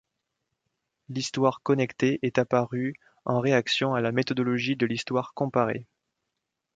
[1.09, 5.85] L’histoire connectée est apparue en réaction à la méthodologie de l’histoire comparée.